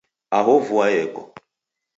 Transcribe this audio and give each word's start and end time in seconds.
Aho 0.37 0.55
vua 0.65 0.87
yeko 0.95 1.21